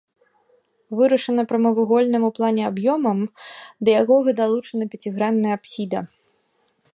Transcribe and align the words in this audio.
Вырашана 0.99 1.43
прамавугольным 1.51 2.23
у 2.29 2.31
плане 2.39 2.63
аб'ёмам, 2.71 3.19
да 3.85 3.95
якога 4.01 4.29
далучана 4.41 4.85
пяцігранная 4.95 5.53
апсіда. 5.59 5.99